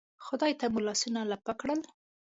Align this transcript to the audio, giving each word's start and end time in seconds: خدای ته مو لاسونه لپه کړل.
خدای 0.25 0.53
ته 0.59 0.65
مو 0.73 0.79
لاسونه 0.87 1.19
لپه 1.31 1.51
کړل. 1.59 1.79